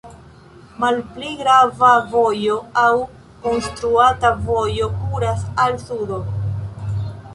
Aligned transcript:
Malpli 0.83 1.33
grava 1.41 1.89
vojo 2.13 2.55
aŭ 2.85 2.93
konstruata 3.45 4.33
vojo 4.49 4.89
kuras 5.03 5.45
al 5.67 5.77
sudo. 5.85 6.19